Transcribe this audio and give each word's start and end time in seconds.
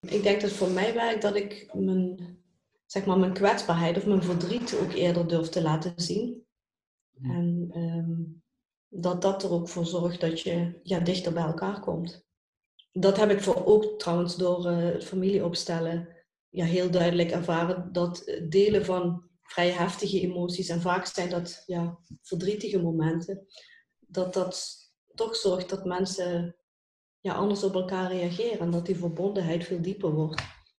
Ik 0.00 0.22
denk 0.22 0.40
dat 0.40 0.50
het 0.50 0.58
voor 0.58 0.70
mij 0.70 0.94
werkt 0.94 1.22
dat 1.22 1.36
ik 1.36 1.70
mijn, 1.74 2.38
zeg 2.86 3.06
maar, 3.06 3.18
mijn 3.18 3.32
kwetsbaarheid 3.32 3.96
of 3.96 4.06
mijn 4.06 4.22
verdriet 4.22 4.74
ook 4.74 4.92
eerder 4.92 5.28
durf 5.28 5.48
te 5.48 5.62
laten 5.62 5.92
zien. 5.96 6.46
En 7.22 7.68
ehm, 7.72 8.22
dat 8.88 9.22
dat 9.22 9.42
er 9.42 9.50
ook 9.50 9.68
voor 9.68 9.86
zorgt 9.86 10.20
dat 10.20 10.40
je 10.40 10.80
ja, 10.82 11.00
dichter 11.00 11.32
bij 11.32 11.42
elkaar 11.42 11.80
komt. 11.80 12.26
Dat 12.92 13.16
heb 13.16 13.30
ik 13.30 13.40
voor 13.40 13.66
ook 13.66 13.98
trouwens 13.98 14.36
door 14.36 14.66
uh, 14.66 14.78
het 14.78 15.04
familieopstellen 15.04 16.08
ja, 16.48 16.64
heel 16.64 16.90
duidelijk 16.90 17.30
ervaren. 17.30 17.92
Dat 17.92 18.40
delen 18.48 18.84
van 18.84 19.28
vrij 19.42 19.70
heftige 19.70 20.20
emoties 20.20 20.68
en 20.68 20.80
vaak 20.80 21.06
zijn 21.06 21.30
dat 21.30 21.62
ja, 21.66 21.98
verdrietige 22.22 22.82
momenten. 22.82 23.46
Dat 23.98 24.34
dat 24.34 24.76
toch 25.14 25.36
zorgt 25.36 25.68
dat 25.68 25.84
mensen 25.84 26.56
ja, 27.20 27.32
anders 27.34 27.62
op 27.64 27.74
elkaar 27.74 28.12
reageren 28.12 28.58
en 28.58 28.70
dat 28.70 28.86
die 28.86 28.96
verbondenheid 28.96 29.64
veel 29.64 29.82
dieper 29.82 30.10
wordt. 30.10 30.42